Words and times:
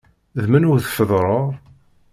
D 0.41 0.43
menhu 0.51 0.75
tfeḍreḍ? 0.85 1.47